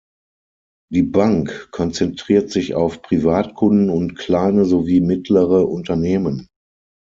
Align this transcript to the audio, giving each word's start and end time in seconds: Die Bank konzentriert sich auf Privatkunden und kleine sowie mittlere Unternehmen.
Die 0.91 1.03
Bank 1.03 1.67
konzentriert 1.69 2.49
sich 2.49 2.73
auf 2.73 3.03
Privatkunden 3.03 3.91
und 3.91 4.15
kleine 4.15 4.65
sowie 4.65 4.99
mittlere 4.99 5.67
Unternehmen. 5.69 6.47